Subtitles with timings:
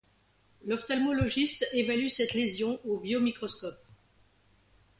[0.65, 3.77] L'ophtalmologiste évalue cette lésion au biomicroscope.